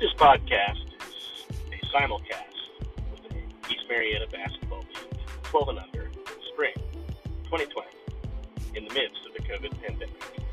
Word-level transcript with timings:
This 0.00 0.12
podcast 0.12 0.86
is 1.00 1.58
a 1.72 1.86
simulcast 1.86 2.84
with 3.10 3.28
the 3.28 3.34
East 3.68 3.82
Marietta 3.88 4.28
basketball 4.30 4.82
team, 4.82 5.18
12 5.42 5.68
and 5.70 5.78
under, 5.80 6.10
spring 6.52 6.74
2020, 7.50 7.88
in 8.76 8.84
the 8.86 8.94
midst 8.94 9.18
of 9.26 9.32
the 9.34 9.40
COVID 9.40 9.72
pandemic. 9.82 10.47